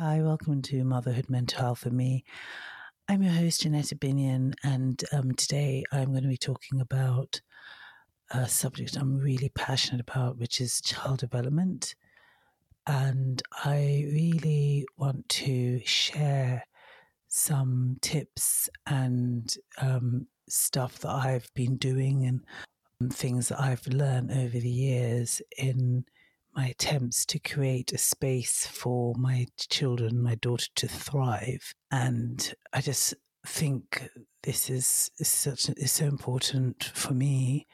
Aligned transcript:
Hi, 0.00 0.22
welcome 0.22 0.62
to 0.62 0.82
Motherhood 0.82 1.28
Mental 1.28 1.60
Health 1.60 1.80
for 1.80 1.90
me. 1.90 2.24
I'm 3.06 3.22
your 3.22 3.34
host, 3.34 3.60
Janetta 3.60 3.96
Binion, 3.96 4.54
and 4.64 4.98
um, 5.12 5.32
today 5.32 5.84
I'm 5.92 6.06
going 6.06 6.22
to 6.22 6.28
be 6.30 6.38
talking 6.38 6.80
about 6.80 7.42
a 8.30 8.48
subject 8.48 8.96
I'm 8.96 9.18
really 9.18 9.50
passionate 9.50 10.00
about, 10.00 10.38
which 10.38 10.58
is 10.58 10.80
child 10.80 11.18
development. 11.18 11.96
And 12.86 13.42
I 13.62 14.06
really 14.10 14.86
want 14.96 15.28
to 15.28 15.82
share 15.84 16.64
some 17.28 17.98
tips 18.00 18.70
and 18.86 19.54
um, 19.82 20.28
stuff 20.48 21.00
that 21.00 21.10
I've 21.10 21.52
been 21.52 21.76
doing 21.76 22.24
and 22.24 23.12
things 23.12 23.48
that 23.48 23.60
I've 23.60 23.86
learned 23.86 24.30
over 24.30 24.58
the 24.58 24.70
years 24.70 25.42
in 25.58 26.06
my 26.60 26.66
attempts 26.66 27.24
to 27.24 27.38
create 27.38 27.90
a 27.92 27.96
space 27.96 28.66
for 28.66 29.14
my 29.16 29.46
children, 29.70 30.22
my 30.22 30.34
daughter 30.34 30.66
to 30.74 30.86
thrive. 30.86 31.72
And 31.90 32.52
I 32.74 32.82
just 32.82 33.14
think 33.46 34.10
this 34.42 34.68
is, 34.68 35.10
is 35.18 35.28
such 35.28 35.70
is 35.70 35.90
so 35.90 36.04
important 36.04 36.84
for 36.94 37.14
me 37.14 37.66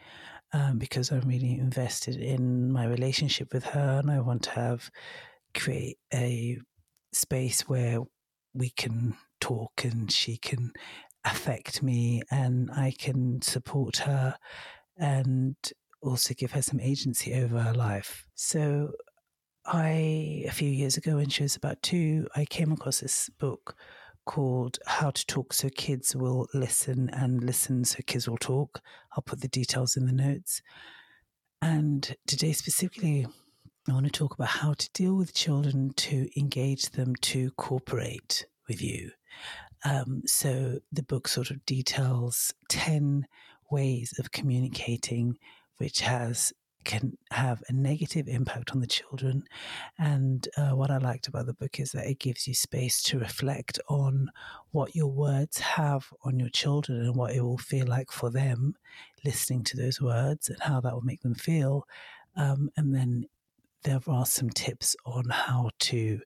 um, 0.52 0.78
because 0.78 1.10
I'm 1.10 1.26
really 1.26 1.58
invested 1.58 2.14
in 2.14 2.70
my 2.70 2.84
relationship 2.86 3.52
with 3.52 3.64
her, 3.64 3.98
and 3.98 4.08
I 4.08 4.20
want 4.20 4.44
to 4.44 4.50
have 4.50 4.88
create 5.52 5.98
a 6.14 6.58
space 7.12 7.62
where 7.62 7.98
we 8.54 8.70
can 8.70 9.16
talk 9.40 9.82
and 9.82 10.12
she 10.12 10.36
can 10.36 10.72
affect 11.24 11.82
me 11.82 12.22
and 12.30 12.70
I 12.70 12.92
can 12.96 13.42
support 13.42 13.96
her 13.96 14.36
and 14.96 15.56
also 16.06 16.34
give 16.34 16.52
her 16.52 16.62
some 16.62 16.80
agency 16.80 17.34
over 17.34 17.60
her 17.60 17.74
life. 17.74 18.26
So, 18.34 18.92
I, 19.64 20.44
a 20.46 20.52
few 20.52 20.68
years 20.68 20.96
ago, 20.96 21.16
when 21.16 21.28
she 21.28 21.42
was 21.42 21.56
about 21.56 21.82
two, 21.82 22.28
I 22.36 22.44
came 22.44 22.70
across 22.70 23.00
this 23.00 23.28
book 23.30 23.74
called 24.24 24.78
How 24.86 25.10
to 25.10 25.26
Talk 25.26 25.52
So 25.52 25.68
Kids 25.68 26.14
Will 26.14 26.46
Listen 26.54 27.10
and 27.12 27.42
Listen 27.42 27.84
So 27.84 27.98
Kids 28.06 28.28
Will 28.28 28.36
Talk. 28.36 28.80
I'll 29.12 29.22
put 29.22 29.40
the 29.40 29.48
details 29.48 29.96
in 29.96 30.06
the 30.06 30.12
notes. 30.12 30.62
And 31.62 32.14
today, 32.26 32.52
specifically, 32.52 33.26
I 33.88 33.92
want 33.92 34.06
to 34.06 34.12
talk 34.12 34.34
about 34.34 34.48
how 34.48 34.74
to 34.74 34.90
deal 34.92 35.16
with 35.16 35.34
children 35.34 35.92
to 35.96 36.28
engage 36.38 36.90
them 36.90 37.14
to 37.22 37.50
cooperate 37.52 38.46
with 38.68 38.82
you. 38.82 39.10
Um, 39.84 40.22
so 40.26 40.80
the 40.92 41.04
book 41.04 41.28
sort 41.28 41.50
of 41.50 41.64
details 41.64 42.52
10 42.68 43.26
ways 43.70 44.12
of 44.18 44.32
communicating 44.32 45.38
which 45.78 46.00
has 46.00 46.52
can 46.86 47.18
have 47.32 47.62
a 47.68 47.72
negative 47.72 48.28
impact 48.28 48.70
on 48.70 48.80
the 48.80 48.86
children. 48.86 49.42
And 49.98 50.48
uh, 50.56 50.70
what 50.70 50.90
I 50.90 50.98
liked 50.98 51.26
about 51.26 51.46
the 51.46 51.52
book 51.52 51.80
is 51.80 51.90
that 51.92 52.06
it 52.06 52.20
gives 52.20 52.46
you 52.46 52.54
space 52.54 53.02
to 53.02 53.18
reflect 53.18 53.78
on 53.88 54.30
what 54.70 54.94
your 54.94 55.08
words 55.08 55.58
have 55.58 56.06
on 56.22 56.38
your 56.38 56.48
children 56.48 57.00
and 57.00 57.16
what 57.16 57.34
it 57.34 57.42
will 57.42 57.58
feel 57.58 57.86
like 57.86 58.12
for 58.12 58.30
them 58.30 58.76
listening 59.24 59.64
to 59.64 59.76
those 59.76 60.00
words 60.00 60.48
and 60.48 60.62
how 60.62 60.80
that 60.80 60.94
will 60.94 61.02
make 61.02 61.22
them 61.22 61.34
feel. 61.34 61.86
Um, 62.36 62.70
and 62.76 62.94
then 62.94 63.26
there 63.86 64.00
are 64.08 64.26
some 64.26 64.50
tips 64.50 64.96
on 65.06 65.24
how 65.30 65.70
to 65.78 66.20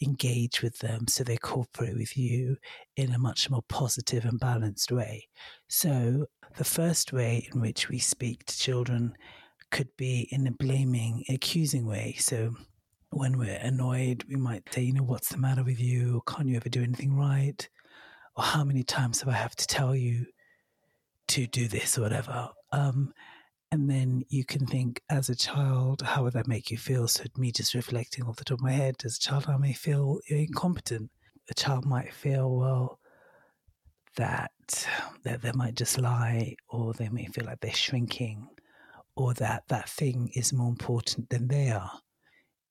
engage 0.00 0.62
with 0.62 0.78
them 0.78 1.08
so 1.08 1.24
they 1.24 1.36
cooperate 1.36 1.96
with 1.96 2.16
you 2.16 2.56
in 2.96 3.12
a 3.12 3.18
much 3.18 3.50
more 3.50 3.64
positive 3.68 4.24
and 4.24 4.38
balanced 4.38 4.92
way. 4.92 5.26
So, 5.68 6.26
the 6.56 6.64
first 6.64 7.12
way 7.12 7.48
in 7.52 7.60
which 7.60 7.88
we 7.88 7.98
speak 7.98 8.44
to 8.44 8.58
children 8.58 9.14
could 9.70 9.88
be 9.96 10.28
in 10.30 10.46
a 10.46 10.52
blaming, 10.52 11.24
accusing 11.28 11.84
way. 11.84 12.14
So, 12.18 12.54
when 13.10 13.38
we're 13.38 13.58
annoyed, 13.60 14.24
we 14.28 14.36
might 14.36 14.62
say, 14.72 14.82
you 14.82 14.92
know, 14.92 15.02
what's 15.02 15.30
the 15.30 15.38
matter 15.38 15.64
with 15.64 15.80
you? 15.80 16.22
Can't 16.28 16.46
you 16.46 16.56
ever 16.56 16.68
do 16.68 16.82
anything 16.82 17.16
right? 17.16 17.68
Or 18.36 18.44
how 18.44 18.62
many 18.62 18.84
times 18.84 19.20
have 19.20 19.28
I 19.28 19.36
have 19.36 19.56
to 19.56 19.66
tell 19.66 19.96
you 19.96 20.26
to 21.28 21.48
do 21.48 21.66
this 21.66 21.98
or 21.98 22.02
whatever? 22.02 22.50
Um, 22.70 23.12
and 23.72 23.88
then 23.88 24.24
you 24.28 24.44
can 24.44 24.66
think, 24.66 25.00
as 25.08 25.28
a 25.28 25.34
child, 25.36 26.02
how 26.02 26.24
would 26.24 26.32
that 26.32 26.48
make 26.48 26.70
you 26.70 26.78
feel? 26.78 27.06
So, 27.06 27.24
me 27.36 27.52
just 27.52 27.74
reflecting 27.74 28.24
off 28.24 28.36
the 28.36 28.44
top 28.44 28.58
of 28.58 28.64
my 28.64 28.72
head, 28.72 28.96
as 29.04 29.16
a 29.16 29.20
child, 29.20 29.46
I 29.48 29.56
may 29.56 29.72
feel 29.72 30.20
incompetent. 30.28 31.10
A 31.50 31.54
child 31.54 31.84
might 31.84 32.12
feel, 32.12 32.50
well, 32.56 32.98
that 34.16 34.50
that 35.24 35.42
they 35.42 35.52
might 35.52 35.76
just 35.76 35.98
lie, 35.98 36.56
or 36.68 36.92
they 36.94 37.08
may 37.08 37.26
feel 37.26 37.44
like 37.44 37.60
they're 37.60 37.72
shrinking, 37.72 38.48
or 39.16 39.34
that 39.34 39.64
that 39.68 39.88
thing 39.88 40.30
is 40.34 40.52
more 40.52 40.68
important 40.68 41.30
than 41.30 41.48
they 41.48 41.70
are. 41.70 41.92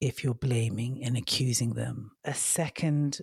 If 0.01 0.23
you're 0.23 0.33
blaming 0.33 1.03
and 1.03 1.17
accusing 1.17 1.73
them, 1.73 2.11
a 2.25 2.33
second, 2.33 3.19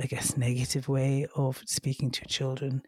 I 0.00 0.06
guess, 0.06 0.36
negative 0.36 0.88
way 0.88 1.26
of 1.34 1.62
speaking 1.66 2.10
to 2.12 2.26
children 2.26 2.82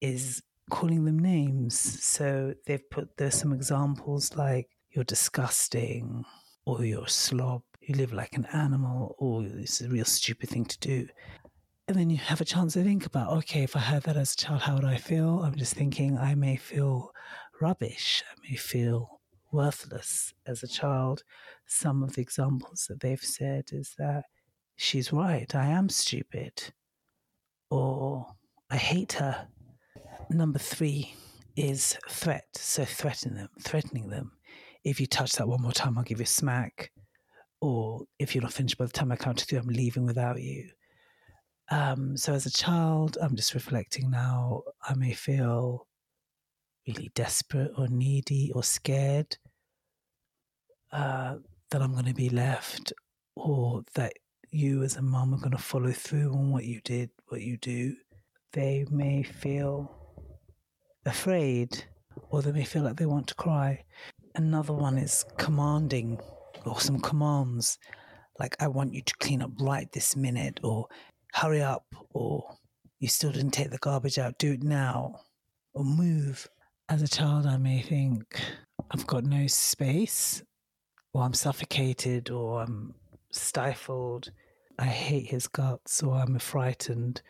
is 0.00 0.42
calling 0.70 1.04
them 1.04 1.18
names. 1.18 1.78
So 1.78 2.54
they've 2.66 2.90
put 2.90 3.16
there's 3.16 3.34
some 3.34 3.52
examples 3.52 4.34
like 4.36 4.68
you're 4.90 5.04
disgusting 5.04 6.24
or 6.64 6.84
you're 6.84 7.04
a 7.04 7.08
slob, 7.08 7.62
you 7.80 7.94
live 7.94 8.12
like 8.12 8.34
an 8.36 8.46
animal, 8.52 9.14
or 9.18 9.44
it's 9.44 9.80
a 9.80 9.88
real 9.88 10.04
stupid 10.04 10.48
thing 10.48 10.64
to 10.64 10.78
do. 10.78 11.08
And 11.88 11.98
then 11.98 12.10
you 12.10 12.18
have 12.18 12.40
a 12.40 12.44
chance 12.44 12.74
to 12.74 12.84
think 12.84 13.04
about, 13.06 13.32
okay, 13.38 13.64
if 13.64 13.74
I 13.74 13.80
heard 13.80 14.04
that 14.04 14.16
as 14.16 14.34
a 14.34 14.36
child, 14.36 14.62
how 14.62 14.76
would 14.76 14.84
I 14.84 14.96
feel? 14.96 15.40
I'm 15.42 15.56
just 15.56 15.74
thinking 15.74 16.16
I 16.16 16.34
may 16.34 16.56
feel 16.56 17.10
rubbish. 17.60 18.22
I 18.30 18.48
may 18.48 18.56
feel 18.56 19.20
worthless 19.52 20.32
as 20.46 20.62
a 20.62 20.68
child. 20.68 21.24
Some 21.66 22.02
of 22.02 22.14
the 22.14 22.22
examples 22.22 22.86
that 22.88 23.00
they've 23.00 23.20
said 23.20 23.70
is 23.72 23.94
that 23.98 24.24
she's 24.76 25.12
right, 25.12 25.52
I 25.54 25.66
am 25.66 25.88
stupid, 25.88 26.72
or 27.70 28.26
I 28.70 28.76
hate 28.76 29.14
her 29.14 29.48
number 30.30 30.58
three 30.58 31.14
is 31.56 31.96
threat. 32.08 32.46
So 32.54 32.84
threatening 32.84 33.36
them, 33.36 33.48
threatening 33.60 34.08
them. 34.08 34.32
If 34.84 35.00
you 35.00 35.06
touch 35.06 35.32
that 35.32 35.48
one 35.48 35.62
more 35.62 35.72
time, 35.72 35.98
I'll 35.98 36.04
give 36.04 36.18
you 36.18 36.24
a 36.24 36.26
smack. 36.26 36.92
Or 37.60 38.02
if 38.18 38.34
you're 38.34 38.42
not 38.42 38.52
finished 38.52 38.78
by 38.78 38.86
the 38.86 38.92
time 38.92 39.12
I 39.12 39.16
count 39.16 39.38
to 39.38 39.44
three, 39.44 39.58
I'm 39.58 39.66
leaving 39.68 40.06
without 40.06 40.40
you. 40.40 40.70
Um, 41.70 42.16
so 42.16 42.32
as 42.32 42.46
a 42.46 42.50
child, 42.50 43.18
I'm 43.20 43.36
just 43.36 43.54
reflecting 43.54 44.10
now. 44.10 44.62
I 44.82 44.94
may 44.94 45.12
feel 45.12 45.86
really 46.88 47.10
desperate 47.14 47.72
or 47.76 47.88
needy 47.88 48.50
or 48.54 48.64
scared 48.64 49.36
uh, 50.92 51.36
that 51.70 51.82
I'm 51.82 51.92
going 51.92 52.06
to 52.06 52.14
be 52.14 52.30
left, 52.30 52.92
or 53.36 53.82
that 53.94 54.14
you 54.50 54.82
as 54.82 54.96
a 54.96 55.02
mom 55.02 55.32
are 55.34 55.38
going 55.38 55.52
to 55.52 55.58
follow 55.58 55.92
through 55.92 56.32
on 56.32 56.50
what 56.50 56.64
you 56.64 56.80
did, 56.80 57.10
what 57.28 57.42
you 57.42 57.56
do. 57.58 57.94
They 58.52 58.84
may 58.90 59.22
feel 59.22 59.99
afraid 61.06 61.84
or 62.30 62.42
they 62.42 62.52
may 62.52 62.64
feel 62.64 62.82
like 62.82 62.96
they 62.96 63.06
want 63.06 63.26
to 63.28 63.34
cry. 63.34 63.84
Another 64.34 64.72
one 64.72 64.98
is 64.98 65.24
commanding 65.36 66.18
or 66.64 66.80
some 66.80 67.00
commands 67.00 67.78
like, 68.38 68.56
I 68.58 68.68
want 68.68 68.94
you 68.94 69.02
to 69.02 69.14
clean 69.20 69.42
up 69.42 69.50
right 69.60 69.90
this 69.92 70.16
minute 70.16 70.60
or 70.62 70.86
hurry 71.34 71.60
up 71.60 71.84
or 72.14 72.56
you 72.98 73.08
still 73.08 73.32
didn't 73.32 73.50
take 73.50 73.70
the 73.70 73.78
garbage 73.78 74.18
out, 74.18 74.38
do 74.38 74.52
it 74.52 74.62
now 74.62 75.20
or 75.74 75.84
move. 75.84 76.48
As 76.88 77.02
a 77.02 77.08
child, 77.08 77.46
I 77.46 77.58
may 77.58 77.82
think 77.82 78.40
I've 78.90 79.06
got 79.06 79.24
no 79.24 79.46
space 79.46 80.42
or 81.12 81.22
I'm 81.22 81.34
suffocated 81.34 82.30
or 82.30 82.62
I'm 82.62 82.94
stifled. 83.30 84.30
I 84.78 84.86
hate 84.86 85.26
his 85.26 85.46
guts 85.46 86.02
or 86.02 86.14
I'm 86.14 86.38
frightened 86.38 87.20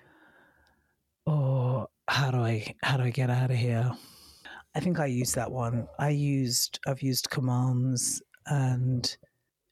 or 1.26 1.88
how 2.10 2.30
do 2.32 2.38
I 2.38 2.74
how 2.82 2.96
do 2.96 3.04
I 3.04 3.10
get 3.10 3.30
out 3.30 3.52
of 3.52 3.56
here? 3.56 3.88
I 4.74 4.80
think 4.80 4.98
I 4.98 5.06
used 5.06 5.36
that 5.36 5.50
one. 5.50 5.86
I 5.98 6.10
used 6.10 6.80
I've 6.86 7.02
used 7.02 7.30
commands 7.30 8.20
and 8.46 9.16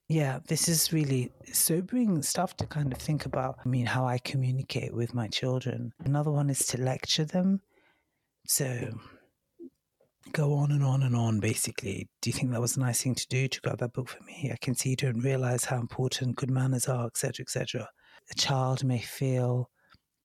yeah, 0.08 0.38
this 0.46 0.68
is 0.68 0.92
really 0.92 1.32
sobering 1.52 2.22
stuff 2.22 2.56
to 2.58 2.66
kind 2.66 2.92
of 2.92 2.98
think 2.98 3.26
about. 3.26 3.56
I 3.64 3.68
mean, 3.68 3.86
how 3.86 4.06
I 4.06 4.18
communicate 4.18 4.94
with 4.94 5.14
my 5.14 5.26
children. 5.28 5.92
Another 6.04 6.30
one 6.30 6.48
is 6.48 6.64
to 6.68 6.80
lecture 6.80 7.24
them. 7.24 7.60
So 8.46 8.88
go 10.32 10.54
on 10.54 10.70
and 10.70 10.84
on 10.84 11.02
and 11.02 11.16
on, 11.16 11.40
basically. 11.40 12.08
Do 12.22 12.30
you 12.30 12.34
think 12.34 12.52
that 12.52 12.60
was 12.60 12.76
a 12.76 12.80
nice 12.80 13.02
thing 13.02 13.16
to 13.16 13.26
do 13.28 13.48
to 13.48 13.60
grab 13.60 13.78
that 13.78 13.92
book 13.92 14.08
for 14.08 14.22
me? 14.22 14.50
I 14.52 14.56
can 14.62 14.76
see 14.76 14.90
you 14.90 14.96
don't 14.96 15.24
realize 15.24 15.64
how 15.64 15.78
important 15.78 16.36
good 16.36 16.50
manners 16.50 16.86
are, 16.86 17.06
etc., 17.06 17.42
etc. 17.42 17.88
A 18.30 18.34
child 18.34 18.84
may 18.84 19.00
feel 19.00 19.68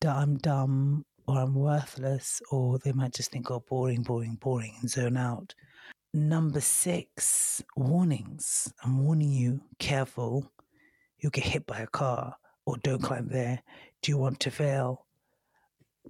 that 0.01 0.15
I'm 0.15 0.38
dumb 0.38 1.05
or 1.27 1.39
I'm 1.39 1.55
worthless, 1.55 2.41
or 2.51 2.79
they 2.79 2.91
might 2.91 3.13
just 3.13 3.31
think, 3.31 3.49
oh, 3.51 3.63
boring, 3.67 4.03
boring, 4.03 4.37
boring, 4.41 4.75
and 4.81 4.89
zone 4.89 5.17
out. 5.17 5.53
Number 6.13 6.61
six, 6.61 7.63
warnings. 7.75 8.71
I'm 8.83 9.03
warning 9.03 9.31
you, 9.31 9.61
careful, 9.79 10.51
you'll 11.19 11.31
get 11.31 11.45
hit 11.45 11.65
by 11.65 11.79
a 11.79 11.87
car, 11.87 12.35
or 12.65 12.77
don't 12.77 13.01
climb 13.01 13.29
there. 13.29 13.61
Do 14.01 14.11
you 14.11 14.17
want 14.17 14.39
to 14.41 14.51
fail? 14.51 15.05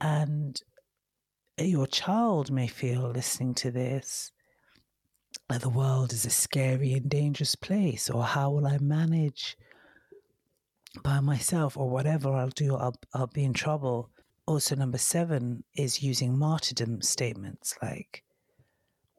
And 0.01 0.59
your 1.57 1.87
child 1.87 2.51
may 2.51 2.67
feel 2.67 3.11
listening 3.11 3.53
to 3.55 3.71
this 3.71 4.31
that 5.49 5.61
the 5.61 5.69
world 5.69 6.13
is 6.13 6.25
a 6.25 6.29
scary 6.29 6.93
and 6.93 7.09
dangerous 7.09 7.55
place, 7.55 8.09
or 8.09 8.23
how 8.23 8.51
will 8.51 8.65
I 8.65 8.77
manage 8.79 9.57
by 11.01 11.19
myself 11.19 11.75
or 11.77 11.89
whatever 11.89 12.31
I'll 12.31 12.49
do, 12.49 12.75
I'll, 12.75 12.95
I'll 13.13 13.27
be 13.27 13.43
in 13.43 13.53
trouble. 13.53 14.09
Also, 14.45 14.75
number 14.75 14.97
seven 14.97 15.63
is 15.75 16.03
using 16.03 16.37
martyrdom 16.37 17.01
statements 17.01 17.75
like, 17.81 18.23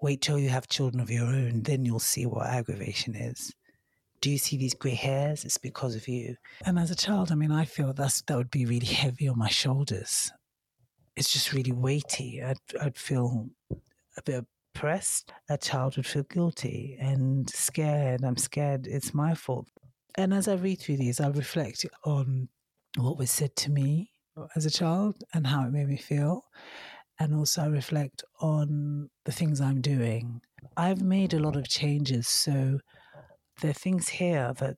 wait 0.02 0.20
till 0.20 0.38
you 0.38 0.50
have 0.50 0.68
children 0.68 1.00
of 1.00 1.10
your 1.10 1.24
own, 1.24 1.62
then 1.62 1.84
you'll 1.84 1.98
see 1.98 2.26
what 2.26 2.46
aggravation 2.46 3.14
is. 3.14 3.54
Do 4.20 4.30
you 4.30 4.38
see 4.38 4.56
these 4.56 4.74
grey 4.74 4.94
hairs? 4.94 5.44
It's 5.44 5.58
because 5.58 5.94
of 5.94 6.08
you. 6.08 6.36
And 6.66 6.78
as 6.78 6.90
a 6.90 6.96
child, 6.96 7.32
I 7.32 7.34
mean, 7.36 7.52
I 7.52 7.64
feel 7.64 7.92
that's, 7.92 8.22
that 8.22 8.36
would 8.36 8.50
be 8.50 8.66
really 8.66 8.86
heavy 8.86 9.28
on 9.28 9.38
my 9.38 9.48
shoulders. 9.48 10.30
It's 11.16 11.32
just 11.32 11.52
really 11.52 11.72
weighty. 11.72 12.42
I'd, 12.42 12.56
I'd 12.80 12.96
feel 12.98 13.48
a 14.16 14.22
bit 14.22 14.44
oppressed. 14.74 15.32
A 15.48 15.56
child 15.56 15.96
would 15.96 16.06
feel 16.06 16.24
guilty 16.24 16.98
and 17.00 17.48
scared. 17.48 18.24
I'm 18.24 18.36
scared 18.36 18.86
it's 18.86 19.14
my 19.14 19.34
fault. 19.34 19.68
And 20.16 20.34
as 20.34 20.48
I 20.48 20.54
read 20.54 20.80
through 20.80 20.98
these, 20.98 21.20
I 21.20 21.28
reflect 21.28 21.86
on 22.04 22.48
what 22.96 23.18
was 23.18 23.30
said 23.30 23.56
to 23.56 23.70
me 23.70 24.10
as 24.56 24.66
a 24.66 24.70
child 24.70 25.16
and 25.32 25.46
how 25.46 25.64
it 25.64 25.72
made 25.72 25.88
me 25.88 25.96
feel. 25.96 26.44
And 27.18 27.34
also, 27.34 27.68
reflect 27.70 28.24
on 28.40 29.08
the 29.24 29.32
things 29.32 29.60
I'm 29.60 29.80
doing. 29.80 30.40
I've 30.76 31.00
made 31.00 31.32
a 31.32 31.38
lot 31.38 31.54
of 31.54 31.68
changes. 31.68 32.26
So, 32.26 32.80
there 33.60 33.70
are 33.70 33.74
things 33.74 34.08
here 34.08 34.52
that 34.58 34.76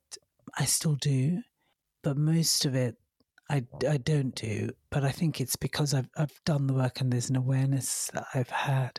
I 0.59 0.67
still 0.67 0.97
do, 0.97 1.41
but 2.03 2.19
most 2.19 2.67
of 2.67 2.75
it 2.75 2.97
I, 3.49 3.65
I 3.89 3.99
don't 3.99 4.35
do, 4.35 4.71
but 4.91 5.05
I 5.05 5.13
think 5.13 5.41
it's 5.41 5.55
because 5.55 5.95
I've, 5.95 6.09
I've 6.17 6.41
done 6.45 6.67
the 6.67 6.75
work 6.75 7.01
and 7.01 7.13
there's 7.13 7.31
an 7.31 7.37
awareness 7.37 8.11
that 8.13 8.27
I've 8.35 8.51
had. 8.51 8.99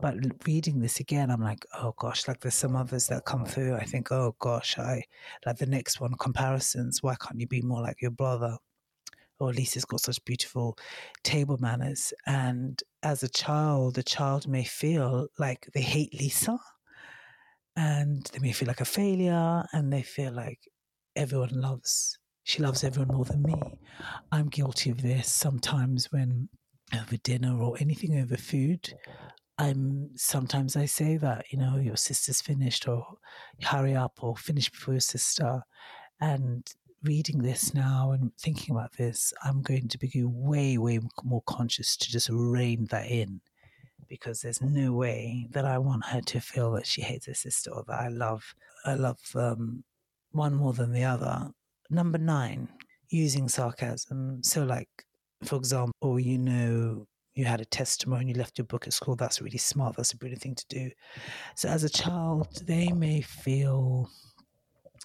But 0.00 0.14
reading 0.46 0.78
this 0.78 1.00
again, 1.00 1.30
I'm 1.30 1.42
like, 1.42 1.66
oh 1.74 1.92
gosh, 1.98 2.28
like 2.28 2.40
there's 2.40 2.54
some 2.54 2.76
others 2.76 3.08
that 3.08 3.24
come 3.24 3.44
through. 3.44 3.74
I 3.74 3.84
think, 3.84 4.12
oh 4.12 4.36
gosh, 4.38 4.78
I 4.78 5.02
like 5.44 5.58
the 5.58 5.66
next 5.66 6.00
one, 6.00 6.14
comparisons. 6.14 7.02
Why 7.02 7.16
can't 7.16 7.40
you 7.40 7.48
be 7.48 7.60
more 7.60 7.82
like 7.82 8.00
your 8.00 8.12
brother? 8.12 8.56
Or 9.42 9.52
it's 9.54 9.84
got 9.84 10.00
such 10.00 10.24
beautiful 10.24 10.76
table 11.22 11.58
manners. 11.58 12.12
And 12.26 12.82
as 13.02 13.22
a 13.22 13.28
child, 13.28 13.96
the 13.96 14.02
child 14.02 14.48
may 14.48 14.64
feel 14.64 15.28
like 15.38 15.68
they 15.74 15.82
hate 15.82 16.14
Lisa 16.14 16.58
and 17.76 18.24
they 18.32 18.38
may 18.38 18.52
feel 18.52 18.68
like 18.68 18.80
a 18.80 18.86
failure 18.86 19.64
and 19.72 19.92
they 19.92 20.02
feel 20.02 20.32
like 20.32 20.60
everyone 21.16 21.50
loves 21.52 22.18
she 22.44 22.62
loves 22.62 22.82
everyone 22.82 23.14
more 23.14 23.24
than 23.24 23.42
me. 23.42 23.54
I'm 24.32 24.48
guilty 24.48 24.90
of 24.90 25.00
this 25.00 25.30
sometimes 25.30 26.10
when 26.10 26.48
over 26.94 27.16
dinner 27.18 27.60
or 27.60 27.76
anything 27.78 28.18
over 28.18 28.36
food. 28.36 28.94
I'm 29.58 30.10
sometimes 30.16 30.76
I 30.76 30.86
say 30.86 31.16
that, 31.18 31.46
you 31.50 31.58
know, 31.58 31.76
your 31.76 31.96
sister's 31.96 32.40
finished 32.40 32.88
or 32.88 33.06
hurry 33.62 33.94
up 33.94 34.18
or 34.22 34.36
finish 34.36 34.70
before 34.70 34.94
your 34.94 35.00
sister. 35.00 35.62
And 36.20 36.66
reading 37.04 37.38
this 37.38 37.74
now 37.74 38.12
and 38.12 38.32
thinking 38.38 38.74
about 38.74 38.92
this, 38.96 39.32
I'm 39.42 39.62
going 39.62 39.88
to 39.88 39.98
be 39.98 40.10
way, 40.24 40.78
way 40.78 41.00
more 41.24 41.42
conscious 41.46 41.96
to 41.96 42.10
just 42.10 42.28
rein 42.30 42.86
that 42.90 43.06
in 43.10 43.40
because 44.08 44.42
there's 44.42 44.60
no 44.60 44.92
way 44.92 45.48
that 45.52 45.64
I 45.64 45.78
want 45.78 46.04
her 46.06 46.20
to 46.20 46.40
feel 46.40 46.72
that 46.72 46.86
she 46.86 47.00
hates 47.00 47.26
her 47.26 47.34
sister 47.34 47.70
or 47.70 47.84
that 47.88 47.98
I 47.98 48.08
love 48.08 48.54
I 48.84 48.94
love 48.94 49.20
um, 49.34 49.84
one 50.32 50.54
more 50.54 50.72
than 50.72 50.92
the 50.92 51.04
other. 51.04 51.50
Number 51.88 52.18
nine, 52.18 52.68
using 53.10 53.48
sarcasm. 53.48 54.42
So, 54.42 54.64
like, 54.64 54.88
for 55.44 55.56
example, 55.56 56.18
you 56.18 56.38
know, 56.38 57.06
you 57.34 57.44
had 57.44 57.60
a 57.60 57.64
testimony, 57.64 58.32
you 58.32 58.34
left 58.34 58.58
your 58.58 58.66
book 58.66 58.86
at 58.86 58.92
school. 58.92 59.16
That's 59.16 59.40
really 59.40 59.58
smart. 59.58 59.96
That's 59.96 60.12
a 60.12 60.16
brilliant 60.16 60.42
thing 60.42 60.54
to 60.56 60.66
do. 60.68 60.90
So, 61.54 61.68
as 61.68 61.84
a 61.84 61.88
child, 61.88 62.48
they 62.66 62.88
may 62.88 63.20
feel 63.20 64.10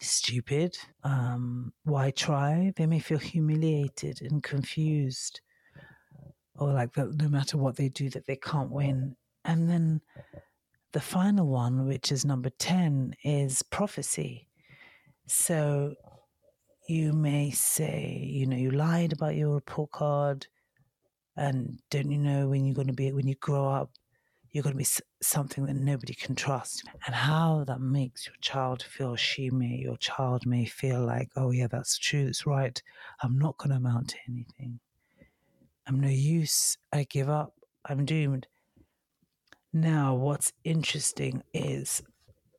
stupid. 0.02 0.78
Um, 1.04 1.74
why 1.84 2.12
try? 2.12 2.74
They 2.76 2.86
may 2.86 3.00
feel 3.00 3.18
humiliated 3.18 4.22
and 4.22 4.44
confused, 4.44 5.42
or 6.56 6.74
like 6.74 6.94
that 6.94 7.16
no 7.22 7.30
matter 7.30 7.58
what 7.58 7.76
they 7.76 7.90
do, 7.90 8.10
that 8.12 8.26
they 8.26 8.36
can't 8.36 8.72
win. 8.72 9.16
And 9.46 9.70
then 9.70 10.02
the 10.94 11.00
final 11.00 11.48
one, 11.48 11.88
which 11.88 12.12
is 12.12 12.26
number 12.26 12.50
10, 12.50 13.16
is 13.24 13.64
prophecy. 13.64 14.48
So 15.28 15.96
you 16.88 17.14
may 17.14 17.52
say, 17.52 18.24
you 18.26 18.46
know, 18.46 18.58
you 18.58 18.72
lied 18.72 19.14
about 19.14 19.36
your 19.36 19.54
report 19.54 19.92
card, 19.92 20.48
and 21.36 21.80
don't 21.92 22.10
you 22.10 22.18
know 22.18 22.48
when 22.48 22.66
you're 22.66 22.76
going 22.76 22.88
to 22.88 22.94
be, 22.94 23.12
when 23.12 23.28
you 23.28 23.36
grow 23.36 23.70
up, 23.70 23.92
you're 24.52 24.64
going 24.64 24.74
to 24.74 24.78
be 24.78 24.88
something 25.22 25.66
that 25.66 25.76
nobody 25.76 26.14
can 26.14 26.36
trust, 26.36 26.84
and 27.06 27.16
how 27.16 27.64
that 27.68 27.82
makes 27.82 28.26
your 28.26 28.36
child 28.42 28.84
feel. 28.84 29.16
She 29.16 29.50
may, 29.50 29.78
your 29.78 29.98
child 29.98 30.46
may 30.46 30.66
feel 30.66 31.06
like, 31.06 31.30
oh, 31.36 31.52
yeah, 31.52 31.68
that's 31.68 31.98
true, 31.98 32.26
that's 32.26 32.46
right. 32.46 32.82
I'm 33.22 33.38
not 33.38 33.58
going 33.58 33.72
to 33.72 33.78
amount 33.78 34.10
to 34.10 34.18
anything. 34.30 34.80
I'm 35.88 36.00
no 36.00 36.10
use. 36.10 36.78
I 36.92 37.06
give 37.10 37.30
up. 37.30 37.54
I'm 37.86 38.06
doomed. 38.06 38.48
Now, 39.74 40.16
what's 40.16 40.54
interesting 40.64 41.44
is 41.54 42.02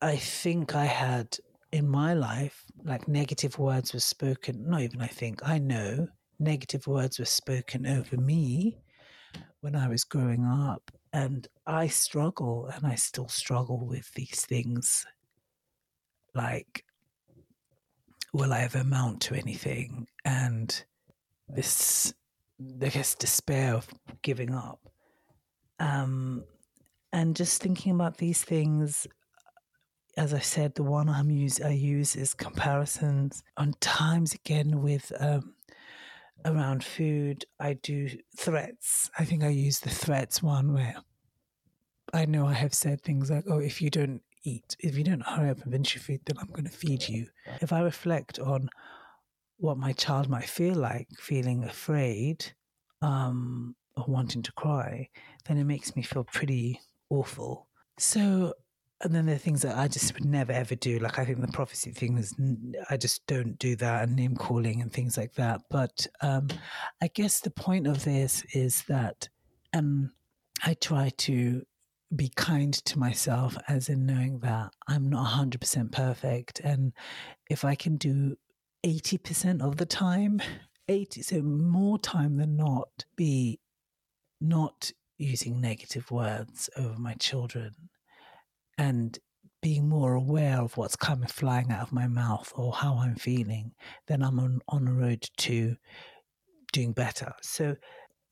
I 0.01 0.17
think 0.17 0.75
I 0.75 0.85
had 0.85 1.37
in 1.73 1.89
my 1.89 2.15
life, 2.15 2.65
like 2.85 3.09
negative 3.09 3.59
words 3.59 3.93
were 3.93 4.01
spoken, 4.01 4.69
not 4.69 4.83
even 4.83 5.03
I 5.03 5.09
think, 5.09 5.41
I 5.47 5.59
know 5.59 6.09
negative 6.39 6.87
words 6.87 7.19
were 7.19 7.25
spoken 7.25 7.87
over 7.87 8.17
me 8.17 8.79
when 9.61 9.75
I 9.75 9.89
was 9.89 10.05
growing 10.05 10.45
up. 10.45 10.91
And 11.13 11.47
I 11.67 11.87
struggle, 11.89 12.71
and 12.75 12.87
I 12.87 12.95
still 12.95 13.29
struggle 13.29 13.87
with 13.87 14.13
these 14.15 14.45
things. 14.45 15.07
Like, 16.35 16.85
will 18.33 18.53
I 18.53 18.61
ever 18.61 18.79
amount 18.79 19.23
to 19.23 19.35
anything? 19.35 20.07
And 20.25 20.85
this, 21.49 22.13
I 22.83 22.89
guess, 22.89 23.15
despair 23.15 23.75
of 23.75 23.89
giving 24.23 24.55
up. 24.55 24.81
Um, 25.81 26.45
and 27.13 27.35
just 27.35 27.63
thinking 27.63 27.95
about 27.95 28.19
these 28.19 28.45
things 28.45 29.07
as 30.19 30.35
I 30.35 30.41
said, 30.41 30.75
the 30.75 30.83
one 30.83 31.09
I'm 31.09 31.31
use 31.31 31.61
I 31.61 31.71
use 31.71 32.17
is 32.17 32.35
comparisons. 32.35 33.45
On 33.57 33.73
times 33.81 34.35
again 34.35 34.83
with 34.83 35.13
um, 35.21 35.55
around 36.45 36.85
food, 36.85 37.45
I 37.59 37.75
do 37.75 38.11
threats. 38.37 39.11
I 39.19 39.25
think 39.25 39.43
I 39.43 39.49
use 39.49 39.81
the 39.81 39.91
threats 39.91 40.43
one 40.43 40.73
where 40.73 40.97
I 42.13 42.25
know 42.25 42.47
I 42.47 42.55
have 42.55 42.75
said 42.75 43.03
things 43.03 43.31
like, 43.31 43.45
"Oh, 43.49 43.59
if 43.59 43.83
you 43.83 43.91
don't 43.91 44.23
eat, 44.45 44.77
if 44.81 44.97
you 44.97 45.05
don't 45.05 45.27
hurry 45.27 45.51
up 45.51 45.61
and 45.63 45.73
finish 45.73 45.95
your 45.95 46.03
food, 46.03 46.21
then 46.25 46.39
I'm 46.39 46.49
going 46.49 46.65
to 46.65 46.71
feed 46.71 47.09
you." 47.09 47.29
If 47.61 47.73
I 47.73 47.81
reflect 47.81 48.39
on 48.39 48.71
what 49.59 49.77
my 49.77 49.93
child 49.93 50.29
might 50.29 50.49
feel 50.49 50.75
like, 50.75 51.09
feeling 51.19 51.65
afraid 51.65 52.53
um, 53.03 53.75
or 53.97 54.05
wanting 54.07 54.43
to 54.43 54.53
cry, 54.53 55.09
then 55.47 55.59
it 55.59 55.65
makes 55.65 55.97
me 55.97 56.03
feel 56.03 56.25
pretty 56.25 56.81
awful. 57.11 57.69
So 57.99 58.55
and 59.03 59.15
then 59.15 59.27
there 59.27 59.37
are 59.37 59.39
things 59.39 59.63
that 59.63 59.77
I 59.77 59.87
just 59.87 60.13
would 60.15 60.25
never 60.25 60.53
ever 60.53 60.75
do. 60.75 60.99
Like 60.99 61.19
I 61.19 61.25
think 61.25 61.41
the 61.41 61.53
prophecy 61.53 61.93
thing 61.93 62.19
is, 62.19 62.35
I 62.91 62.97
just 62.97 63.27
don't 63.27 63.59
do 63.59 63.77
that, 63.77 64.03
and 64.03 64.17
name 64.17 64.37
calling 64.37 64.83
and 64.83 64.93
things 64.93 65.17
like 65.17 65.35
that. 65.35 65.63
But 65.71 66.07
um, 66.21 66.49
I 67.01 67.09
guess 67.09 67.41
the 67.41 67.51
point 67.51 67.87
of 67.87 68.05
this 68.05 68.43
is 68.53 68.83
that, 68.89 69.29
um, 69.73 70.13
I 70.65 70.75
try 70.75 71.11
to 71.19 71.65
be 72.15 72.31
kind 72.35 72.75
to 72.75 72.99
myself, 72.99 73.57
as 73.69 73.89
in 73.89 74.07
knowing 74.07 74.41
that 74.41 74.73
I'm 74.89 75.09
not 75.09 75.25
hundred 75.25 75.61
percent 75.61 75.93
perfect, 75.93 76.61
and 76.61 76.93
if 77.49 77.65
I 77.65 77.77
can 77.77 77.97
do 77.97 78.37
eighty 78.83 79.19
percent 79.19 79.63
of 79.63 79.77
the 79.77 79.87
time, 79.87 80.41
eighty 80.89 81.23
so 81.23 81.41
more 81.41 81.99
time 81.99 82.37
than 82.37 82.57
not, 82.57 83.05
be 83.15 83.61
not 84.41 84.91
using 85.19 85.61
negative 85.61 86.11
words 86.11 86.71
over 86.77 86.99
my 86.99 87.15
children 87.15 87.75
and 88.79 89.19
being 89.61 89.89
more 89.89 90.15
aware 90.15 90.61
of 90.61 90.77
what's 90.77 90.97
coming 90.97 91.29
flying 91.29 91.71
out 91.71 91.83
of 91.83 91.93
my 91.93 92.07
mouth 92.07 92.53
or 92.55 92.73
how 92.73 92.97
I'm 92.99 93.17
feeling, 93.17 93.73
then 94.07 94.23
I'm 94.23 94.39
on, 94.39 94.61
on 94.69 94.85
the 94.85 94.93
road 94.93 95.29
to 95.39 95.77
doing 96.73 96.93
better. 96.93 97.33
So 97.43 97.77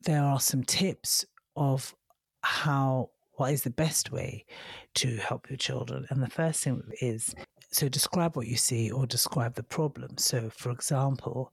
there 0.03 0.23
are 0.23 0.41
some 0.41 0.62
tips 0.62 1.25
of 1.57 1.95
how 2.43 3.11
what 3.33 3.53
is 3.53 3.62
the 3.62 3.71
best 3.71 4.12
way 4.12 4.47
to 4.95 5.17
help 5.17 5.50
your 5.50 5.59
children. 5.59 6.07
And 6.11 6.23
the 6.23 6.31
first 6.31 6.62
thing 6.65 6.83
is 7.03 7.35
so 7.71 7.88
describe 7.88 8.37
what 8.37 8.47
you 8.47 8.57
see 8.57 8.91
or 8.91 9.07
describe 9.07 9.55
the 9.55 9.62
problem. 9.62 10.17
So 10.17 10.49
for 10.50 10.71
example, 10.71 11.53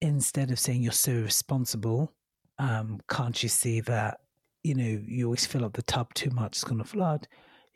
instead 0.00 0.50
of 0.50 0.58
saying 0.58 0.82
you're 0.82 0.92
so 0.92 1.12
responsible, 1.12 2.12
um, 2.58 3.00
can't 3.10 3.42
you 3.42 3.48
see 3.48 3.80
that, 3.82 4.20
you 4.62 4.74
know, 4.74 5.00
you 5.04 5.26
always 5.26 5.46
fill 5.46 5.64
up 5.64 5.72
the 5.72 5.82
tub 5.82 6.14
too 6.14 6.30
much, 6.30 6.52
it's 6.52 6.64
going 6.64 6.78
to 6.78 6.84
flood 6.84 7.26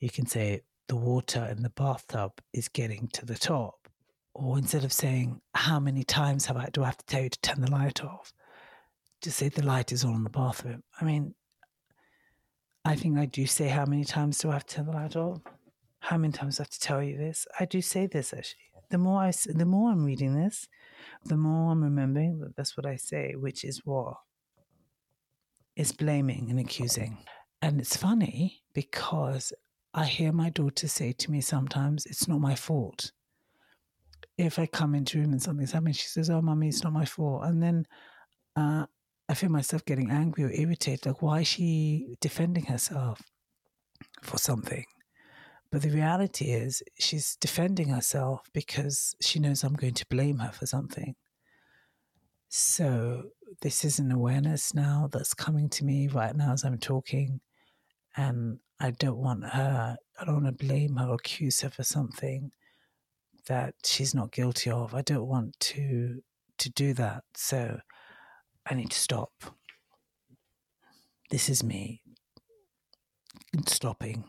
you 0.04 0.11
can 0.11 0.26
say 0.26 0.61
the 0.87 0.96
water 0.96 1.49
in 1.50 1.62
the 1.62 1.70
bathtub 1.70 2.32
is 2.52 2.68
getting 2.68 3.08
to 3.14 3.25
the 3.25 3.37
top. 3.37 3.88
Or 4.34 4.58
instead 4.58 4.84
of 4.84 4.92
saying, 4.92 5.40
How 5.54 5.80
many 5.80 6.04
times 6.04 6.44
have 6.44 6.58
I, 6.58 6.68
do 6.70 6.82
I 6.82 6.87
have 6.87 6.99
to 6.99 7.06
tell 7.06 7.23
you 7.23 7.30
to 7.30 7.40
turn 7.40 7.62
the 7.62 7.70
light 7.70 8.04
off? 8.04 8.34
Just 9.23 9.38
say 9.38 9.49
the 9.49 9.64
light 9.64 9.92
is 9.92 10.04
on 10.04 10.16
in 10.16 10.25
the 10.25 10.28
bathroom. 10.28 10.82
I 11.00 11.06
mean, 11.06 11.34
I 12.84 12.96
think 12.96 13.16
I 13.16 13.25
do 13.25 13.46
say, 13.46 13.68
How 13.68 13.87
many 13.87 14.04
times 14.04 14.37
do 14.37 14.50
I 14.50 14.54
have 14.54 14.66
to 14.66 14.75
turn 14.75 14.87
the 14.87 14.92
light 14.92 15.16
off? 15.16 15.40
How 16.00 16.18
many 16.18 16.34
times 16.34 16.58
do 16.58 16.61
I 16.61 16.64
have 16.64 16.70
to 16.70 16.80
tell 16.80 17.02
you 17.02 17.16
this? 17.16 17.46
I 17.58 17.64
do 17.64 17.80
say 17.80 18.06
this 18.06 18.34
actually. 18.34 18.58
The 18.90 18.99
more 18.99 19.23
I, 19.23 19.32
the 19.46 19.64
more 19.64 19.90
I'm 19.90 20.04
reading 20.04 20.34
this, 20.38 20.68
the 21.25 21.38
more 21.38 21.73
I'm 21.73 21.82
remembering 21.82 22.40
that 22.40 22.56
that's 22.56 22.76
what 22.76 22.84
I 22.84 22.96
say, 22.96 23.37
which 23.37 23.64
is 23.64 23.80
what 23.87 24.18
is 25.76 25.92
blaming 25.92 26.50
and 26.50 26.61
accusing. 26.61 27.16
And 27.62 27.80
it's 27.80 27.96
funny 27.96 28.62
because 28.75 29.54
I 29.94 30.06
hear 30.06 30.32
my 30.32 30.50
daughter 30.50 30.88
say 30.88 31.12
to 31.12 31.30
me 31.30 31.40
sometimes, 31.40 32.04
it's 32.06 32.26
not 32.26 32.40
my 32.40 32.56
fault. 32.56 33.12
If 34.36 34.58
I 34.58 34.66
come 34.66 34.96
into 34.96 35.20
room 35.20 35.30
and 35.30 35.40
something's 35.40 35.70
happening, 35.70 35.94
she 35.94 36.08
says, 36.08 36.28
Oh, 36.28 36.42
mommy, 36.42 36.68
it's 36.68 36.82
not 36.82 36.92
my 36.92 37.04
fault. 37.04 37.44
And 37.44 37.62
then 37.62 37.86
uh, 38.56 38.86
I 39.28 39.34
feel 39.34 39.50
myself 39.50 39.84
getting 39.84 40.10
angry 40.10 40.44
or 40.44 40.50
irritated. 40.50 41.06
Like, 41.06 41.22
why 41.22 41.40
is 41.40 41.46
she 41.46 42.16
defending 42.20 42.64
herself 42.64 43.22
for 44.22 44.36
something? 44.36 44.84
But 45.70 45.82
the 45.82 45.90
reality 45.90 46.46
is, 46.46 46.82
she's 46.98 47.36
defending 47.36 47.88
herself 47.88 48.50
because 48.52 49.14
she 49.20 49.38
knows 49.38 49.62
I'm 49.62 49.74
going 49.74 49.94
to 49.94 50.06
blame 50.06 50.38
her 50.38 50.50
for 50.50 50.66
something. 50.66 51.14
So, 52.48 53.30
this 53.60 53.84
is 53.84 54.00
an 54.00 54.10
awareness 54.10 54.74
now 54.74 55.08
that's 55.12 55.34
coming 55.34 55.68
to 55.70 55.84
me 55.84 56.08
right 56.08 56.34
now 56.34 56.52
as 56.52 56.64
I'm 56.64 56.78
talking. 56.78 57.40
And 58.16 58.59
I 58.80 58.90
don't 58.90 59.18
want 59.18 59.44
her, 59.44 59.97
I 60.21 60.25
don't 60.25 60.42
want 60.42 60.59
to 60.59 60.66
blame 60.66 60.97
her 60.97 61.09
or 61.09 61.14
accuse 61.14 61.61
her 61.62 61.71
for 61.71 61.83
something 61.83 62.52
that 63.47 63.75
she's 63.85 64.14
not 64.14 64.33
guilty 64.33 64.71
of. 64.71 64.94
I 64.94 65.02
don't 65.02 65.26
want 65.26 65.59
to 65.61 66.23
to 66.59 66.71
do 66.71 66.92
that. 66.94 67.25
So 67.35 67.80
I 68.66 68.75
need 68.75 68.90
to 68.90 68.99
stop. 68.99 69.33
This 71.30 71.49
is 71.49 71.62
me 71.62 72.02
stopping. 73.66 74.25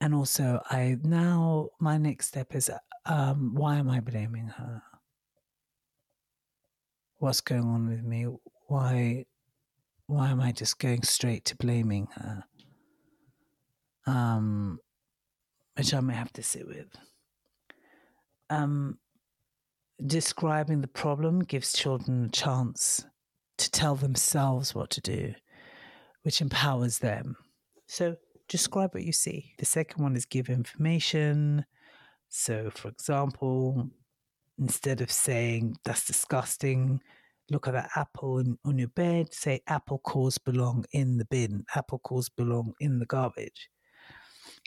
And 0.00 0.14
also 0.14 0.60
I 0.70 0.96
now 1.02 1.70
my 1.80 1.98
next 1.98 2.28
step 2.28 2.54
is 2.54 2.70
um, 3.06 3.54
why 3.54 3.76
am 3.76 3.90
I 3.90 4.00
blaming 4.00 4.48
her? 4.48 4.82
What's 7.18 7.40
going 7.40 7.64
on 7.64 7.88
with 7.88 8.04
me? 8.04 8.26
Why 8.66 9.26
why 10.08 10.30
am 10.30 10.40
I 10.40 10.52
just 10.52 10.78
going 10.78 11.02
straight 11.02 11.44
to 11.44 11.56
blaming 11.56 12.08
her? 12.14 12.44
Um, 14.06 14.80
which 15.76 15.92
I 15.92 16.00
may 16.00 16.14
have 16.14 16.32
to 16.32 16.42
sit 16.42 16.66
with. 16.66 16.88
Um, 18.48 18.98
describing 20.04 20.80
the 20.80 20.88
problem 20.88 21.40
gives 21.40 21.74
children 21.74 22.24
a 22.24 22.28
chance 22.30 23.04
to 23.58 23.70
tell 23.70 23.96
themselves 23.96 24.74
what 24.74 24.88
to 24.90 25.02
do, 25.02 25.34
which 26.22 26.40
empowers 26.40 26.98
them. 26.98 27.36
So, 27.86 28.16
describe 28.48 28.94
what 28.94 29.04
you 29.04 29.12
see. 29.12 29.52
The 29.58 29.66
second 29.66 30.02
one 30.02 30.16
is 30.16 30.24
give 30.24 30.48
information. 30.48 31.66
So, 32.30 32.70
for 32.70 32.88
example, 32.88 33.90
instead 34.58 35.02
of 35.02 35.12
saying, 35.12 35.76
that's 35.84 36.06
disgusting, 36.06 37.02
look 37.50 37.66
at 37.66 37.74
that 37.74 37.90
apple 37.96 38.38
in, 38.38 38.58
on 38.64 38.78
your 38.78 38.88
bed, 38.88 39.32
say, 39.32 39.60
apple 39.66 39.98
cores 39.98 40.38
belong 40.38 40.84
in 40.92 41.16
the 41.18 41.24
bin, 41.24 41.64
apple 41.74 41.98
cores 41.98 42.28
belong 42.28 42.74
in 42.80 42.98
the 42.98 43.06
garbage. 43.06 43.70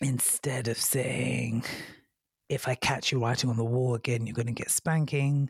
Instead 0.01 0.67
of 0.67 0.77
saying, 0.77 1.63
if 2.49 2.67
I 2.67 2.75
catch 2.75 3.11
you 3.11 3.21
writing 3.21 3.49
on 3.49 3.57
the 3.57 3.63
wall 3.65 3.95
again, 3.95 4.25
you're 4.25 4.33
going 4.33 4.47
to 4.47 4.51
get 4.51 4.71
spanking. 4.71 5.49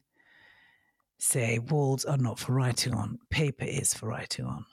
Say, 1.19 1.59
walls 1.59 2.05
are 2.05 2.17
not 2.17 2.39
for 2.39 2.53
writing 2.53 2.93
on, 2.93 3.19
paper 3.29 3.65
is 3.65 3.93
for 3.93 4.07
writing 4.07 4.45
on. 4.45 4.65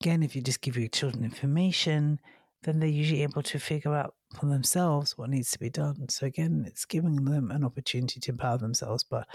Again, 0.00 0.22
if 0.22 0.36
you 0.36 0.42
just 0.42 0.60
give 0.60 0.76
your 0.76 0.88
children 0.88 1.24
information, 1.24 2.20
then 2.62 2.78
they're 2.78 2.88
usually 2.88 3.22
able 3.22 3.42
to 3.42 3.58
figure 3.58 3.94
out 3.94 4.14
for 4.38 4.46
themselves 4.46 5.16
what 5.16 5.30
needs 5.30 5.50
to 5.52 5.58
be 5.58 5.70
done. 5.70 6.08
So, 6.08 6.26
again, 6.26 6.64
it's 6.66 6.84
giving 6.84 7.24
them 7.24 7.50
an 7.50 7.64
opportunity 7.64 8.20
to 8.20 8.30
empower 8.30 8.58
themselves. 8.58 9.04
But 9.04 9.26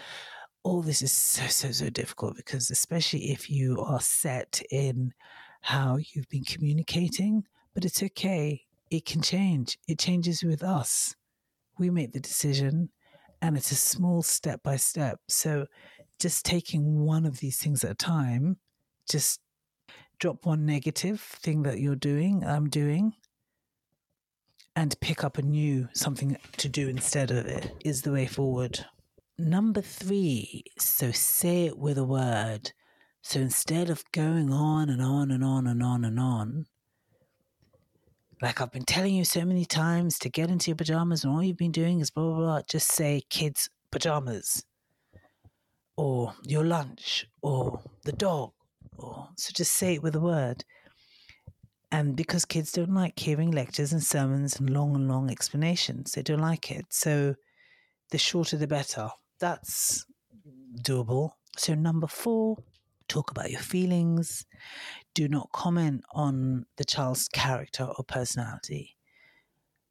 all 0.64 0.82
this 0.82 1.02
is 1.02 1.12
so, 1.12 1.46
so, 1.48 1.72
so 1.72 1.90
difficult 1.90 2.36
because, 2.36 2.72
especially 2.72 3.32
if 3.32 3.50
you 3.50 3.80
are 3.80 4.02
set 4.02 4.62
in 4.72 5.14
how 5.62 5.98
you've 5.98 6.30
been 6.30 6.44
communicating, 6.44 7.44
but 7.74 7.86
it's 7.86 8.04
okay. 8.04 8.62
It 8.90 9.06
can 9.06 9.22
change. 9.22 9.78
It 9.88 10.00
changes 10.00 10.44
with 10.44 10.64
us 10.64 11.16
we 11.78 11.90
make 11.90 12.14
the 12.14 12.20
decision 12.20 12.90
and 13.42 13.58
it's 13.58 13.72
a 13.72 13.76
small 13.76 14.22
step 14.22 14.62
by 14.64 14.78
step. 14.78 15.20
So 15.28 15.68
just 16.20 16.46
taking 16.46 17.02
one 17.02 17.26
of 17.26 17.40
these 17.40 17.58
things 17.58 17.84
at 17.84 17.92
a 17.92 17.96
time, 17.96 18.58
just 19.10 19.42
drop 20.20 20.46
one 20.46 20.66
negative 20.66 21.20
thing 21.20 21.64
that 21.64 21.80
you're 21.80 21.96
doing, 21.96 22.44
I'm 22.46 22.70
doing, 22.70 23.14
and 24.76 25.00
pick 25.02 25.24
up 25.24 25.38
a 25.38 25.42
new 25.42 25.90
something 25.94 26.38
to 26.58 26.70
do 26.70 26.88
instead 26.88 27.32
of 27.32 27.46
it 27.46 27.72
is 27.84 28.02
the 28.02 28.12
way 28.12 28.26
forward. 28.26 28.86
Number 29.38 29.82
three, 29.82 30.64
so 30.78 31.12
say 31.12 31.66
it 31.66 31.78
with 31.78 31.98
a 31.98 32.04
word. 32.04 32.72
So 33.24 33.40
instead 33.40 33.90
of 33.90 34.04
going 34.12 34.54
on 34.54 34.90
and 34.90 35.02
on 35.02 35.32
and 35.32 35.44
on 35.44 35.66
and 35.66 35.82
on 35.82 36.06
and 36.06 36.20
on, 36.20 36.66
like 38.44 38.62
I've 38.62 38.72
been 38.72 38.84
telling 38.84 39.16
you 39.16 39.26
so 39.26 39.44
many 39.44 39.66
times 39.66 40.20
to 40.20 40.30
get 40.30 40.52
into 40.52 40.70
your 40.70 40.76
pajamas 40.76 41.24
and 41.24 41.34
all 41.34 41.42
you've 41.42 41.58
been 41.58 41.72
doing 41.72 42.00
is 42.00 42.12
blah, 42.12 42.26
blah, 42.26 42.36
blah. 42.36 42.62
Just 42.70 42.92
say 42.92 43.24
kids' 43.30 43.70
pajamas 43.90 44.66
or 45.98 46.34
your 46.44 46.66
lunch 46.66 47.26
or 47.42 47.82
the 48.04 48.12
dog. 48.12 48.52
Or, 48.98 49.30
so 49.38 49.52
just 49.52 49.74
say 49.74 49.96
it 49.96 50.04
with 50.04 50.16
a 50.16 50.20
word. 50.20 50.64
And 51.92 52.16
because 52.16 52.46
kids 52.46 52.72
don't 52.72 52.94
like 52.94 53.18
hearing 53.18 53.50
lectures 53.50 53.94
and 53.94 54.04
sermons 54.04 54.60
and 54.60 54.70
long 54.70 54.96
and 54.96 55.08
long 55.08 55.32
explanations, 55.32 56.12
they 56.12 56.22
don't 56.22 56.40
like 56.40 56.70
it. 56.70 56.86
So 56.90 57.36
the 58.12 58.18
shorter 58.20 58.58
the 58.58 58.68
better. 58.68 59.10
That's 59.44 60.06
doable. 60.82 61.32
So, 61.58 61.76
number 61.76 62.08
four, 62.08 62.64
talk 63.10 63.30
about 63.30 63.52
your 63.52 63.60
feelings. 63.60 64.46
Do 65.14 65.28
not 65.28 65.52
comment 65.52 66.06
on 66.14 66.66
the 66.78 66.86
child's 66.86 67.28
character 67.28 67.84
or 67.84 68.06
personality. 68.06 68.96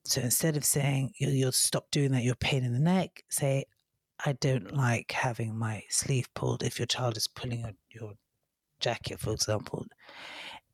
So 0.04 0.23
instead 0.23 0.56
of 0.56 0.64
saying 0.64 1.12
you'll, 1.18 1.32
you'll 1.32 1.52
stop 1.52 1.90
doing 1.90 2.12
that, 2.12 2.23
you're 2.23 2.32
a 2.32 2.37
pain 2.37 2.64
in 2.64 2.73
the 2.73 2.80
neck, 2.80 3.25
say, 3.28 3.66
I 4.25 4.32
don't 4.32 4.75
like 4.75 5.12
having 5.12 5.54
my 5.59 5.82
sleeve 5.90 6.32
pulled 6.32 6.62
if 6.62 6.78
your 6.78 6.87
child 6.87 7.18
is 7.18 7.28
pulling 7.28 7.61
your, 7.61 7.73
your 7.90 8.12
jacket, 8.80 9.21
for 9.21 9.35
example. 9.35 9.85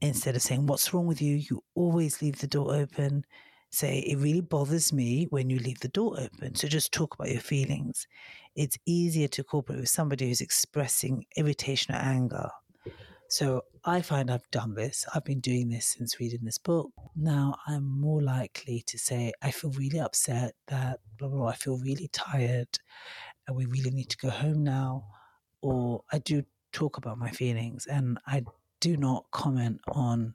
Instead 0.00 0.36
of 0.36 0.42
saying, 0.42 0.68
What's 0.68 0.94
wrong 0.94 1.08
with 1.08 1.20
you? 1.20 1.34
You 1.34 1.64
always 1.74 2.22
leave 2.22 2.38
the 2.38 2.46
door 2.46 2.76
open. 2.76 3.24
Say, 3.70 3.98
It 3.98 4.18
really 4.18 4.40
bothers 4.40 4.92
me 4.92 5.26
when 5.30 5.50
you 5.50 5.58
leave 5.58 5.80
the 5.80 5.88
door 5.88 6.14
open. 6.18 6.54
So 6.54 6.68
just 6.68 6.92
talk 6.92 7.14
about 7.14 7.32
your 7.32 7.40
feelings 7.40 8.06
it's 8.58 8.76
easier 8.86 9.28
to 9.28 9.44
cooperate 9.44 9.78
with 9.78 9.88
somebody 9.88 10.26
who's 10.26 10.40
expressing 10.40 11.24
irritation 11.36 11.94
or 11.94 11.98
anger. 11.98 12.50
So 13.28 13.62
I 13.84 14.02
find 14.02 14.32
I've 14.32 14.50
done 14.50 14.74
this. 14.74 15.06
I've 15.14 15.24
been 15.24 15.38
doing 15.38 15.68
this 15.68 15.86
since 15.86 16.18
reading 16.18 16.40
this 16.42 16.58
book. 16.58 16.90
Now 17.14 17.54
I'm 17.68 17.84
more 17.84 18.20
likely 18.20 18.82
to 18.88 18.98
say, 18.98 19.32
I 19.40 19.52
feel 19.52 19.70
really 19.70 20.00
upset 20.00 20.56
that 20.66 20.98
blah, 21.16 21.28
blah, 21.28 21.38
blah, 21.38 21.46
I 21.46 21.54
feel 21.54 21.78
really 21.78 22.08
tired 22.08 22.80
and 23.46 23.56
we 23.56 23.66
really 23.66 23.92
need 23.92 24.08
to 24.08 24.16
go 24.16 24.30
home 24.30 24.64
now. 24.64 25.06
Or 25.62 26.02
I 26.12 26.18
do 26.18 26.42
talk 26.72 26.96
about 26.96 27.16
my 27.16 27.30
feelings 27.30 27.86
and 27.86 28.18
I 28.26 28.42
do 28.80 28.96
not 28.96 29.26
comment 29.30 29.82
on 29.86 30.34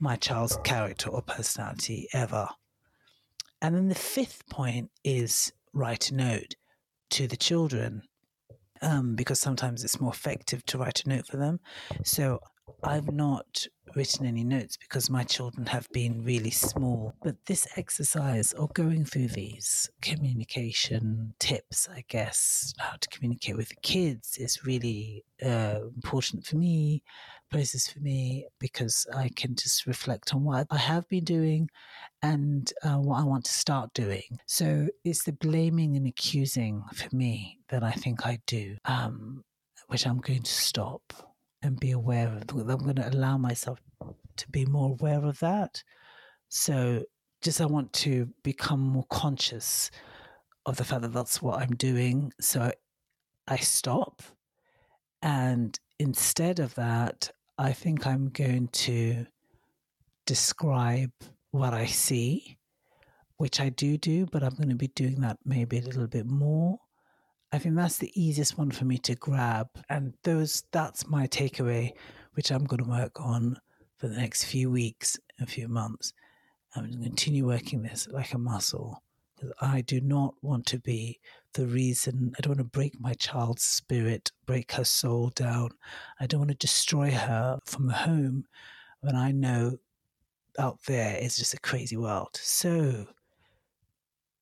my 0.00 0.16
child's 0.16 0.56
character 0.64 1.10
or 1.10 1.20
personality 1.20 2.08
ever. 2.14 2.48
And 3.60 3.74
then 3.74 3.88
the 3.88 3.94
fifth 3.94 4.48
point 4.48 4.90
is 5.04 5.52
write 5.74 6.10
a 6.10 6.14
note 6.14 6.54
to 7.14 7.28
the 7.28 7.36
children 7.36 8.02
um, 8.82 9.14
because 9.14 9.38
sometimes 9.38 9.84
it's 9.84 10.00
more 10.00 10.12
effective 10.12 10.66
to 10.66 10.78
write 10.78 11.04
a 11.04 11.08
note 11.08 11.26
for 11.26 11.36
them. 11.36 11.60
So 12.04 12.40
I've 12.82 13.10
not 13.12 13.66
written 13.94 14.26
any 14.26 14.44
notes 14.44 14.76
because 14.76 15.08
my 15.08 15.22
children 15.24 15.66
have 15.66 15.88
been 15.92 16.24
really 16.24 16.50
small. 16.50 17.14
But 17.22 17.36
this 17.46 17.66
exercise 17.76 18.52
or 18.52 18.68
going 18.74 19.04
through 19.04 19.28
these 19.28 19.90
communication 20.02 21.34
tips, 21.38 21.88
I 21.88 22.04
guess, 22.08 22.74
how 22.78 22.96
to 23.00 23.08
communicate 23.08 23.56
with 23.56 23.68
the 23.68 23.76
kids 23.82 24.36
is 24.38 24.64
really 24.64 25.24
uh, 25.44 25.80
important 25.94 26.44
for 26.46 26.56
me, 26.56 27.02
process 27.50 27.88
for 27.88 28.00
me, 28.00 28.46
because 28.58 29.06
I 29.14 29.30
can 29.34 29.54
just 29.54 29.86
reflect 29.86 30.34
on 30.34 30.44
what 30.44 30.66
I 30.70 30.78
have 30.78 31.08
been 31.08 31.24
doing 31.24 31.70
and 32.22 32.72
uh, 32.82 32.96
what 32.96 33.20
I 33.20 33.24
want 33.24 33.44
to 33.44 33.52
start 33.52 33.92
doing. 33.94 34.40
So 34.46 34.88
it's 35.04 35.24
the 35.24 35.32
blaming 35.32 35.96
and 35.96 36.06
accusing 36.06 36.82
for 36.94 37.14
me 37.14 37.60
that 37.68 37.82
I 37.82 37.92
think 37.92 38.26
I 38.26 38.40
do, 38.46 38.76
um, 38.84 39.44
which 39.88 40.06
I'm 40.06 40.18
going 40.18 40.42
to 40.42 40.52
stop 40.52 41.33
and 41.64 41.80
be 41.80 41.90
aware 41.90 42.28
of. 42.28 42.44
I'm 42.50 42.78
going 42.78 42.96
to 42.96 43.08
allow 43.08 43.38
myself 43.38 43.80
to 44.36 44.50
be 44.50 44.66
more 44.66 44.90
aware 44.90 45.24
of 45.24 45.38
that. 45.40 45.82
So 46.48 47.04
just 47.42 47.60
I 47.60 47.66
want 47.66 47.92
to 47.94 48.28
become 48.42 48.80
more 48.80 49.06
conscious 49.10 49.90
of 50.66 50.76
the 50.76 50.84
fact 50.84 51.02
that 51.02 51.12
that's 51.12 51.42
what 51.42 51.60
I'm 51.60 51.74
doing. 51.74 52.32
So 52.40 52.70
I 53.48 53.56
stop. 53.56 54.22
And 55.22 55.78
instead 55.98 56.60
of 56.60 56.74
that, 56.74 57.30
I 57.58 57.72
think 57.72 58.06
I'm 58.06 58.28
going 58.28 58.68
to 58.68 59.26
describe 60.26 61.12
what 61.50 61.72
I 61.74 61.86
see, 61.86 62.58
which 63.36 63.60
I 63.60 63.68
do 63.68 63.96
do, 63.96 64.26
but 64.26 64.42
I'm 64.42 64.54
going 64.54 64.70
to 64.70 64.74
be 64.74 64.88
doing 64.88 65.20
that 65.20 65.38
maybe 65.44 65.78
a 65.78 65.82
little 65.82 66.06
bit 66.06 66.26
more 66.26 66.78
I 67.54 67.58
think 67.58 67.76
that's 67.76 67.98
the 67.98 68.10
easiest 68.20 68.58
one 68.58 68.72
for 68.72 68.84
me 68.84 68.98
to 68.98 69.14
grab. 69.14 69.68
And 69.88 70.12
those 70.24 70.64
that's 70.72 71.06
my 71.06 71.28
takeaway, 71.28 71.92
which 72.32 72.50
I'm 72.50 72.64
going 72.64 72.82
to 72.82 72.90
work 72.90 73.20
on 73.20 73.56
for 73.96 74.08
the 74.08 74.16
next 74.16 74.46
few 74.46 74.72
weeks, 74.72 75.16
a 75.40 75.46
few 75.46 75.68
months. 75.68 76.12
I'm 76.74 76.82
going 76.82 76.98
to 76.98 77.04
continue 77.04 77.46
working 77.46 77.80
this 77.80 78.08
like 78.10 78.34
a 78.34 78.38
muscle 78.38 79.04
because 79.36 79.52
I 79.60 79.82
do 79.82 80.00
not 80.00 80.34
want 80.42 80.66
to 80.66 80.80
be 80.80 81.20
the 81.52 81.64
reason. 81.66 82.32
I 82.36 82.40
don't 82.40 82.56
want 82.56 82.58
to 82.58 82.64
break 82.64 83.00
my 83.00 83.14
child's 83.14 83.62
spirit, 83.62 84.32
break 84.46 84.72
her 84.72 84.84
soul 84.84 85.30
down. 85.36 85.70
I 86.18 86.26
don't 86.26 86.40
want 86.40 86.50
to 86.50 86.56
destroy 86.56 87.12
her 87.12 87.60
from 87.66 87.86
the 87.86 87.92
home 87.94 88.46
when 89.00 89.14
I 89.14 89.30
know 89.30 89.78
out 90.58 90.80
there 90.88 91.18
is 91.18 91.36
just 91.36 91.54
a 91.54 91.60
crazy 91.60 91.96
world. 91.96 92.30
So 92.32 93.06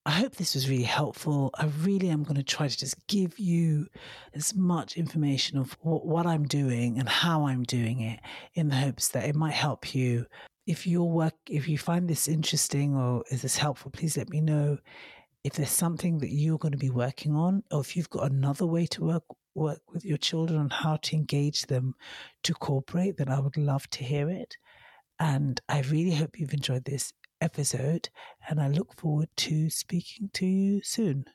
I 0.05 0.11
hope 0.11 0.35
this 0.35 0.57
was 0.57 0.69
really 0.69 0.83
helpful. 0.83 1.51
I 1.55 1.67
really 1.83 2.11
am 2.11 2.25
going 2.25 2.37
to 2.37 2.43
try 2.43 2.67
to 2.67 2.77
just 2.77 3.07
give 3.07 3.39
you 3.39 3.87
as 4.35 4.53
much 4.53 4.97
information 4.97 5.59
of 5.59 5.77
what, 5.81 6.05
what, 6.05 6.27
I'm 6.27 6.45
doing 6.45 6.99
and 6.99 7.09
how 7.09 7.47
I'm 7.47 7.63
doing 7.63 8.01
it 8.01 8.19
in 8.55 8.69
the 8.69 8.75
hopes 8.75 9.09
that 9.09 9.29
it 9.29 9.37
might 9.37 9.53
help 9.55 9.95
you. 9.95 10.27
If 10.67 10.89
your 10.89 11.09
work, 11.09 11.35
if 11.49 11.69
you 11.69 11.79
find 11.79 12.09
this 12.09 12.27
interesting 12.27 12.97
or 12.97 13.23
is 13.31 13.43
this 13.43 13.57
helpful, 13.57 13.93
please 13.93 14.17
let 14.17 14.29
me 14.29 14.41
know. 14.41 14.79
If 15.45 15.55
there's 15.55 15.71
something 15.71 16.19
that 16.19 16.33
you're 16.33 16.59
going 16.59 16.73
to 16.73 16.79
be 16.79 16.91
working 16.91 17.37
on, 17.37 17.63
or 17.71 17.81
if 17.81 17.97
you've 17.97 18.11
got 18.11 18.31
another 18.31 18.67
way 18.67 18.87
to 18.87 19.05
work 19.05 19.25
work 19.55 19.81
with 19.93 20.05
your 20.05 20.19
children 20.19 20.59
on 20.59 20.71
how 20.71 20.97
to 20.97 21.15
engage 21.15 21.67
them 21.67 21.95
to 22.43 22.55
cooperate, 22.55 23.19
then 23.19 23.29
I 23.29 23.39
would 23.39 23.57
love 23.57 23.89
to 23.91 24.05
hear 24.05 24.31
it. 24.31 24.57
And 25.19 25.61
I 25.69 25.83
really 25.83 26.15
hope 26.15 26.39
you've 26.39 26.55
enjoyed 26.55 26.85
this 26.85 27.13
episode, 27.43 28.09
and 28.49 28.61
I 28.61 28.69
look 28.69 28.95
forward 28.99 29.29
to 29.39 29.69
speaking 29.69 30.31
to 30.35 30.47
you 30.47 30.83
soon. 30.83 31.27